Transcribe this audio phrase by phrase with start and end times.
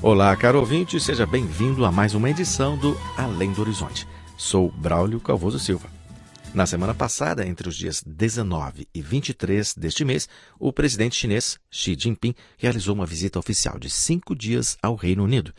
[0.00, 4.08] Olá, caro ouvinte, seja bem-vindo a mais uma edição do Além do Horizonte.
[4.38, 5.88] Sou Braulio Calvoso Silva.
[6.54, 11.94] Na semana passada, entre os dias 19 e 23 deste mês, o presidente chinês Xi
[11.98, 15.52] Jinping realizou uma visita oficial de cinco dias ao Reino Unido.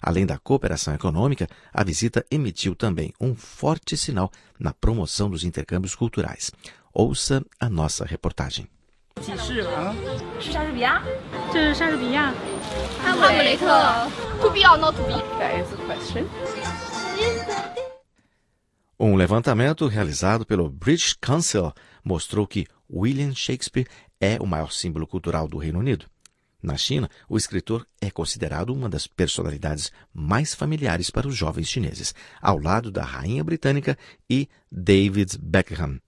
[0.00, 5.94] Além da cooperação econômica, a visita emitiu também um forte sinal na promoção dos intercâmbios
[5.94, 6.50] culturais.
[6.92, 8.68] Ouça a nossa reportagem.
[19.00, 21.72] Um levantamento realizado pelo British Council
[22.04, 23.86] mostrou que William Shakespeare
[24.20, 26.06] é o maior símbolo cultural do Reino Unido.
[26.60, 32.14] Na China, o escritor é considerado uma das personalidades mais familiares para os jovens chineses,
[32.42, 33.96] ao lado da rainha britânica
[34.28, 36.00] e David Beckham.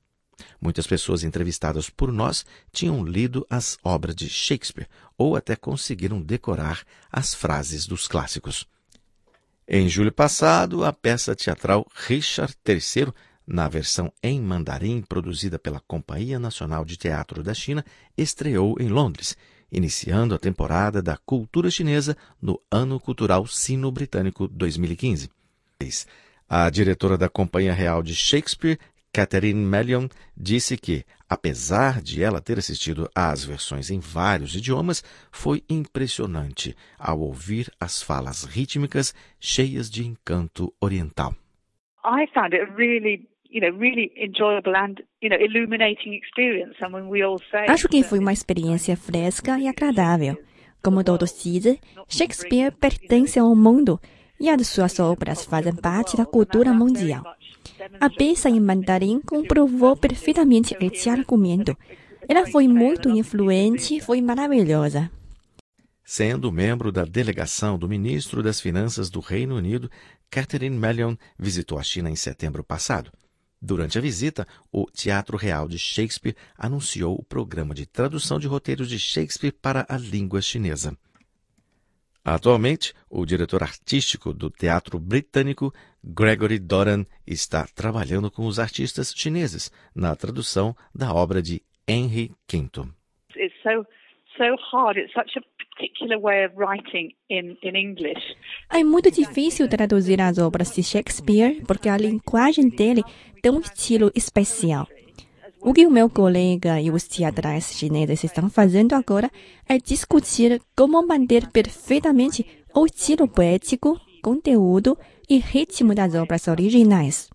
[0.61, 6.83] Muitas pessoas entrevistadas por nós tinham lido as obras de Shakespeare ou até conseguiram decorar
[7.13, 8.67] as frases dos clássicos.
[9.69, 13.13] Em julho passado, a peça teatral Richard III,
[13.47, 17.85] na versão em mandarim produzida pela Companhia Nacional de Teatro da China,
[18.17, 19.37] estreou em Londres,
[19.71, 25.31] iniciando a temporada da cultura chinesa no Ano Cultural Sino-Britânico 2015.
[26.49, 28.79] A diretora da Companhia Real de Shakespeare,
[29.13, 35.63] Catherine Mellion, disse que, apesar de ela ter assistido às versões em vários idiomas, foi
[35.69, 41.35] impressionante ao ouvir as falas rítmicas cheias de encanto oriental.
[42.05, 46.77] I found it really, you know, really enjoyable and, you know, illuminating experience.
[46.81, 50.37] And when we all say Acho que foi uma experiência fresca e agradável.
[50.83, 51.79] Como todos dizem,
[52.09, 54.01] Shakespeare pertence ao mundo
[54.39, 57.23] e as suas obras fazem parte da cultura mundial.
[58.01, 61.77] A peça em mandarim comprovou perfeitamente esse argumento.
[62.27, 65.11] Ela foi muito influente, foi maravilhosa.
[66.03, 69.91] Sendo membro da delegação do ministro das Finanças do Reino Unido,
[70.31, 73.13] Catherine Mellion visitou a China em setembro passado.
[73.61, 78.89] Durante a visita, o Teatro Real de Shakespeare anunciou o programa de tradução de roteiros
[78.89, 80.97] de Shakespeare para a língua chinesa.
[82.25, 85.73] Atualmente, o diretor artístico do Teatro Britânico,
[86.03, 92.69] Gregory Doran, está trabalhando com os artistas chineses na tradução da obra de Henry V.
[93.37, 93.85] it's so
[94.37, 94.97] so hard.
[94.97, 95.43] It's such a
[98.73, 103.03] É muito difícil traduzir as obras de Shakespeare porque a linguagem dele
[103.43, 104.87] tem um estilo especial.
[105.63, 109.31] O que o meu colega e os teatrais chineses estão fazendo agora
[109.69, 114.97] é discutir como manter perfeitamente o estilo poético, conteúdo
[115.29, 117.29] e ritmo das obras originais.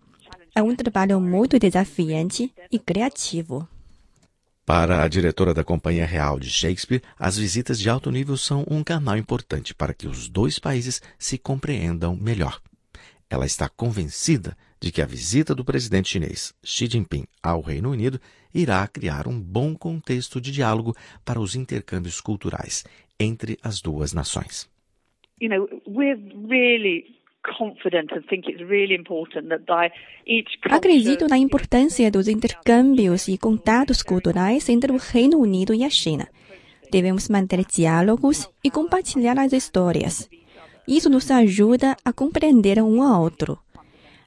[0.56, 3.68] É um trabalho muito desafiante e criativo.
[4.66, 8.84] Para a diretora da Companhia Real de Shakespeare, as visitas de alto nível são um
[8.84, 12.60] canal importante para que os dois países se compreendam melhor.
[13.30, 18.20] Ela está convencida de que a visita do presidente chinês Xi Jinping ao Reino Unido
[18.52, 22.84] irá criar um bom contexto de diálogo para os intercâmbios culturais
[23.20, 24.68] entre as duas nações.
[25.40, 26.18] You know, we're
[26.50, 27.20] really
[27.58, 29.92] confident and think it's really important that by
[30.26, 35.84] each culture- Acredito na importância dos intercâmbios e contatos culturais entre o Reino Unido e
[35.84, 36.28] a China.
[36.92, 40.30] Devemos manter diálogos e compartilhar as histórias.
[40.88, 43.58] Isso nos ajuda a compreender um ao outro.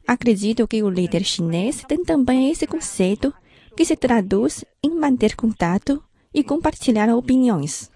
[0.06, 3.32] Acredito que o líder chinês tem também esse conceito
[3.76, 6.02] que se traduz em manter contato
[6.34, 7.90] e compartilhar opiniões.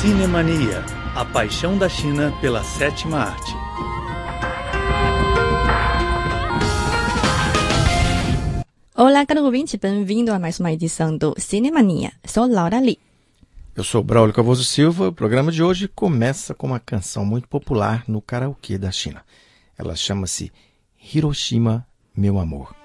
[0.00, 0.82] Cinemania,
[1.14, 3.52] a paixão da China pela sétima arte.
[8.96, 12.12] Olá, caro ouvinte, bem-vindo a mais uma edição do Cinemania.
[12.24, 12.98] Sou Laura Lee.
[13.76, 15.08] Eu sou Braulio Cavoso Silva.
[15.08, 19.22] O programa de hoje começa com uma canção muito popular no karaokê da China.
[19.76, 20.50] Ela chama-se
[21.12, 21.86] Hiroshima,
[22.16, 22.81] meu amor.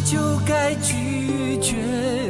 [0.00, 2.27] 就该拒绝。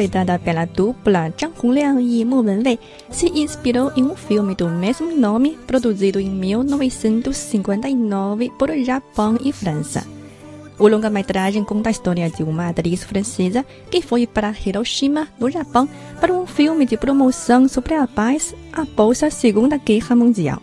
[0.00, 2.78] Interpretada pela dupla Zhang Hongliang e Mo Wenwei
[3.10, 10.06] se inspirou em um filme do mesmo nome produzido em 1959 por Japão e França.
[10.78, 15.86] O longa-metragem conta a história de uma atriz francesa que foi para Hiroshima, no Japão,
[16.18, 20.62] para um filme de promoção sobre a paz após a Segunda Guerra Mundial.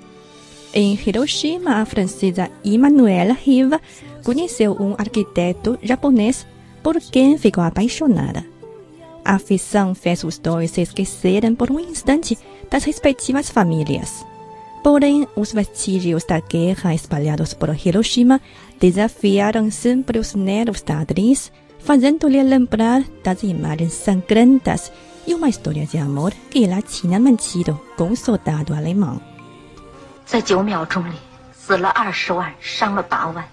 [0.74, 3.80] Em Hiroshima, a francesa Emmanuelle Riva
[4.24, 6.48] conheceu um arquiteto japonês
[6.82, 8.57] por quem ficou apaixonada
[9.27, 12.37] A afeição fez os dois se esquecerem por um instante
[12.71, 14.25] das respectivas famílias.
[14.83, 18.41] Porém, os vestígios da guerra espalhados por Hiroshima
[18.81, 24.91] desafiaram sempre os nervos da atriz, fazendo-lhe lembrar das imagens sangrentas
[25.25, 29.21] e uma história de amor que ela tinha mantido com o soldado alemão.
[30.27, 31.15] 在九秒钟里
[31.53, 33.45] 死了二十万，伤了八万。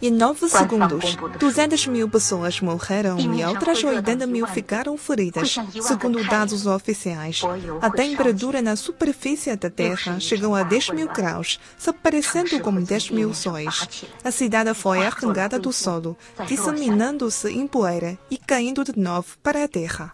[0.00, 5.56] Em nove segundos, Fang Bombo 200 mil pessoas morreram e outras 80 mil ficaram feridas,
[5.82, 7.42] segundo dados oficiais.
[7.82, 13.10] A temperatura na superfície da Terra chegou a 10 mil graus, se parecendo com 10
[13.10, 14.06] mil sóis.
[14.22, 16.16] A cidade foi arrancada do solo,
[16.46, 20.12] disseminando-se em poeira e caindo de novo para a Terra.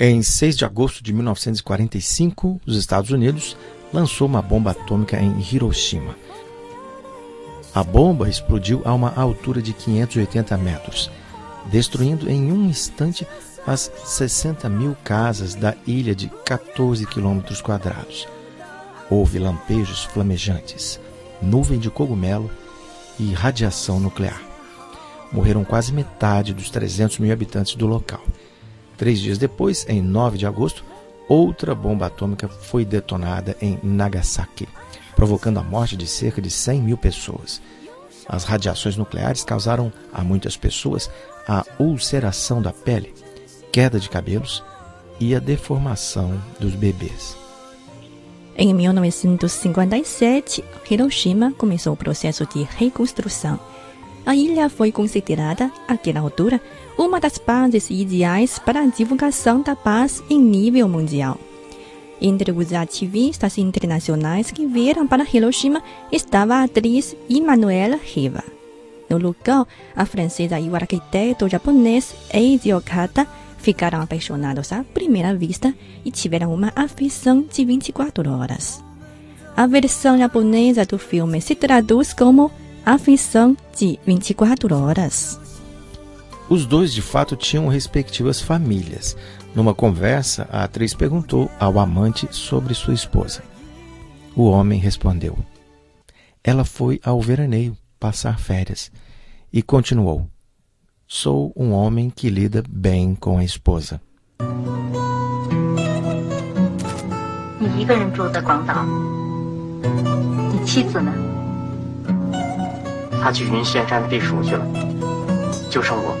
[0.00, 3.56] Em 6 de agosto de 1945, os Estados Unidos
[3.92, 6.14] lançou uma bomba atômica em Hiroshima.
[7.76, 11.10] A bomba explodiu a uma altura de 580 metros,
[11.66, 13.28] destruindo em um instante
[13.66, 18.26] as 60 mil casas da ilha de 14 quilômetros quadrados.
[19.10, 20.98] Houve lampejos flamejantes,
[21.42, 22.50] nuvem de cogumelo
[23.20, 24.40] e radiação nuclear.
[25.30, 28.24] Morreram quase metade dos 300 mil habitantes do local.
[28.96, 30.82] Três dias depois, em 9 de agosto,
[31.28, 34.66] outra bomba atômica foi detonada em Nagasaki,
[35.16, 37.60] provocando a morte de cerca de 100 mil pessoas.
[38.28, 41.10] As radiações nucleares causaram a muitas pessoas
[41.48, 43.14] a ulceração da pele,
[43.72, 44.62] queda de cabelos
[45.18, 47.36] e a deformação dos bebês.
[48.58, 53.60] Em 1957, Hiroshima começou o processo de reconstrução.
[54.24, 56.60] A ilha foi considerada, àquela altura,
[56.98, 61.38] uma das bases ideais para a divulgação da paz em nível mundial.
[62.20, 68.42] Entre os ativistas internacionais que vieram para Hiroshima estava a atriz Emmanuelle Riva.
[69.08, 73.26] No local, a francesa e o arquiteto japonês Eiji Okada
[73.58, 75.74] ficaram apaixonados à primeira vista
[76.04, 78.82] e tiveram uma afeição de 24 horas.
[79.56, 82.50] A versão japonesa do filme se traduz como
[82.84, 85.40] afeição de 24 horas.
[86.48, 89.16] Os dois de fato tinham respectivas famílias.
[89.55, 93.43] Numa conversa, a atriz perguntou ao amante sobre sua esposa.
[94.35, 95.37] O homem respondeu:
[96.43, 98.91] Ela foi ao veraneio passar férias
[99.51, 100.27] e continuou:
[101.07, 103.99] Sou um homem que lida bem com a esposa.
[107.59, 108.83] 你一个人住在广岛，
[110.51, 111.13] 你妻子呢？
[113.21, 114.65] 他去云仙山避暑去了，
[115.69, 116.17] 就剩我。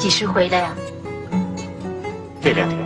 [0.00, 0.74] 几时回来呀、
[2.45, 2.79] 这两天。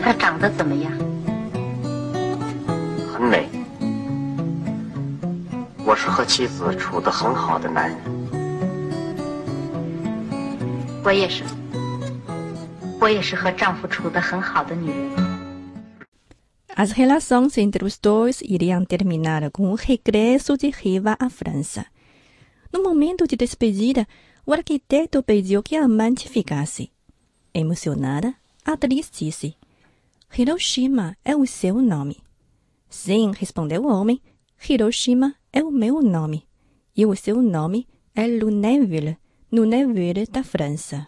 [0.00, 0.92] 他长得怎么样？
[3.12, 3.48] 很美。
[5.84, 7.98] 我是和妻子处得很好的男人。
[11.02, 11.42] 我也是，
[13.00, 15.29] 我也是和丈夫处得很好的女人。
[16.82, 21.84] As relações entre os dois iriam terminar com o regresso de Riva à França.
[22.72, 24.08] No momento de despedida,
[24.46, 26.90] o arquiteto pediu que a amante ficasse.
[27.52, 28.34] Emocionada,
[28.64, 29.54] a atriz disse:
[30.34, 32.16] Hiroshima é o seu nome.
[32.88, 34.18] Sim, respondeu o homem.
[34.66, 36.46] Hiroshima é o meu nome.
[36.96, 39.18] E o seu nome é Lunéville,
[39.52, 41.06] Lunéville da França.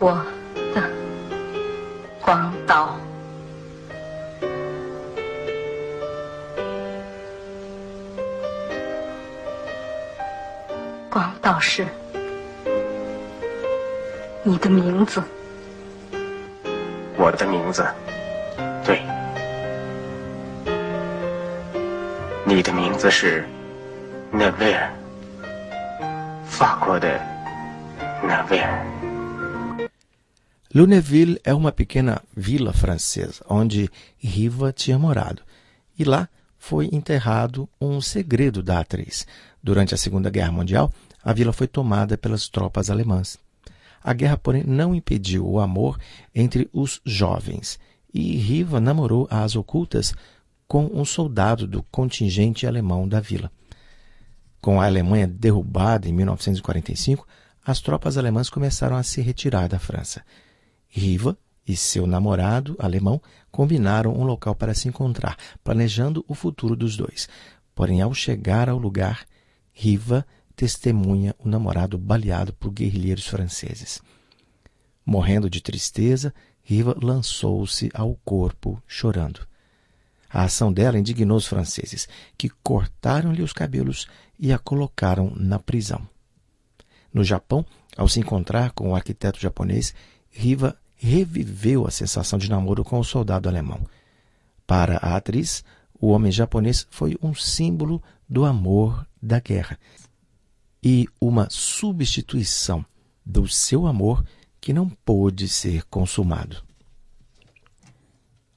[0.00, 0.41] 我
[2.22, 2.96] 光岛
[11.10, 11.84] 光道士
[14.44, 15.22] 你的名字。
[17.16, 17.84] 我的名字。
[18.84, 19.02] 对。
[22.44, 23.44] 你的名字是
[24.30, 24.90] 奈威尔。
[26.44, 27.20] 法国的
[28.22, 28.91] 奈威尔。
[30.74, 35.42] Lunéville é uma pequena vila francesa onde Riva tinha morado.
[35.98, 36.26] E lá
[36.58, 39.26] foi enterrado um segredo da atriz.
[39.62, 40.90] Durante a Segunda Guerra Mundial,
[41.22, 43.38] a vila foi tomada pelas tropas alemãs.
[44.02, 45.98] A guerra, porém, não impediu o amor
[46.34, 47.78] entre os jovens,
[48.12, 50.14] e Riva namorou às ocultas
[50.66, 53.52] com um soldado do contingente alemão da vila.
[54.58, 57.26] Com a Alemanha derrubada em 1945,
[57.62, 60.22] as tropas alemãs começaram a se retirar da França.
[60.94, 63.18] Riva e seu namorado alemão
[63.50, 67.30] combinaram um local para se encontrar, planejando o futuro dos dois.
[67.74, 69.24] Porém, ao chegar ao lugar,
[69.72, 74.02] Riva testemunha o namorado baleado por guerrilheiros franceses.
[75.04, 79.48] Morrendo de tristeza, Riva lançou-se ao corpo, chorando.
[80.28, 82.06] A ação dela indignou os franceses,
[82.36, 84.06] que cortaram-lhe os cabelos
[84.38, 86.06] e a colocaram na prisão.
[87.14, 87.64] No Japão,
[87.96, 89.94] ao se encontrar com o arquiteto japonês,
[90.30, 93.84] Riva reviveu a sensação de namoro com o soldado alemão.
[94.64, 95.64] Para a atriz,
[96.00, 99.78] o homem japonês foi um símbolo do amor da guerra
[100.82, 102.84] e uma substituição
[103.26, 104.24] do seu amor
[104.60, 106.62] que não pôde ser consumado.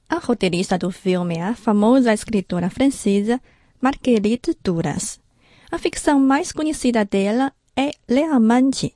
[0.08, 3.40] A roteirista do filme é a famosa escritora francesa
[3.80, 5.20] Marguerite Duras.
[5.68, 8.95] A ficção mais conhecida dela é Le Amante.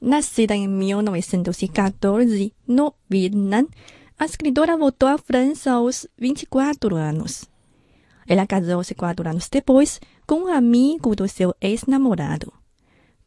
[0.00, 3.66] Nascida em 1914 no Vietnã,
[4.18, 7.44] a escritora voltou à França aos 24 anos.
[8.26, 12.50] Ela casou-se quatro anos depois com um amigo do seu ex-namorado.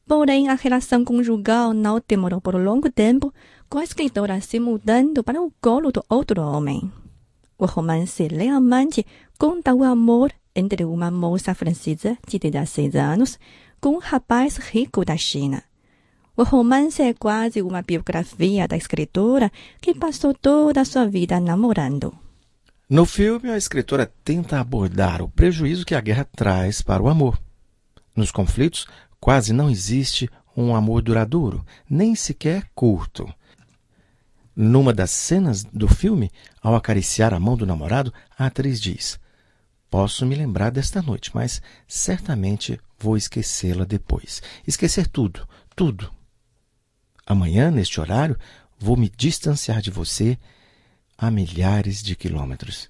[0.07, 3.31] Porém, a relação conjugal não demorou por longo tempo,
[3.69, 6.91] com a escritora se mudando para o colo do outro homem.
[7.55, 9.05] O romance Le Amante
[9.37, 13.39] conta o amor entre uma moça francesa de 16 anos
[13.79, 15.63] com um rapaz rico da China.
[16.35, 22.11] O romance é quase uma biografia da escritora que passou toda a sua vida namorando.
[22.89, 27.39] No filme, a escritora tenta abordar o prejuízo que a guerra traz para o amor.
[28.15, 28.87] Nos conflitos,
[29.19, 33.31] quase não existe um amor duradouro, nem sequer curto.
[34.55, 36.31] Numa das cenas do filme,
[36.63, 39.19] ao acariciar a mão do namorado, a atriz diz:
[39.87, 44.41] Posso me lembrar desta noite, mas certamente vou esquecê-la depois.
[44.67, 46.11] Esquecer tudo, tudo.
[47.26, 48.38] Amanhã, neste horário,
[48.78, 50.38] vou me distanciar de você
[51.16, 52.88] a milhares de quilômetros.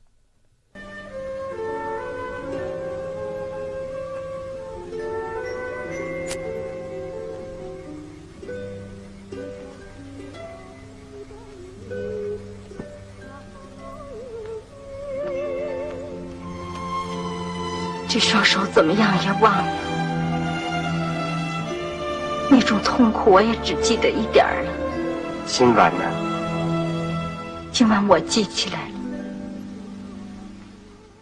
[18.09, 19.92] 这双手怎么样也忘了，
[22.56, 24.70] 那种痛苦我也只记得一点儿了。
[25.44, 26.04] 今晚呢？
[27.72, 28.94] 今晚我记起来了，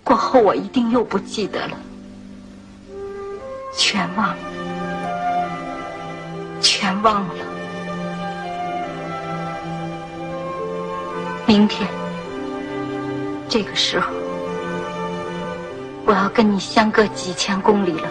[0.03, 1.77] 过后我一定又不记得了，
[3.77, 4.35] 全忘了，
[6.59, 7.45] 全忘了。
[11.47, 11.87] 明天
[13.47, 14.11] 这个时候，
[16.05, 18.09] 我要跟你相隔几千公里了。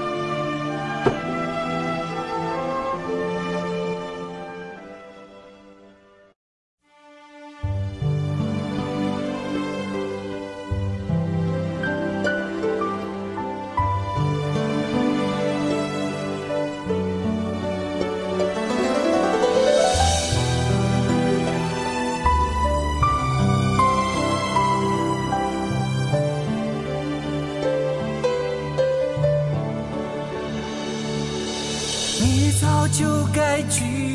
[32.93, 34.10] 就该拒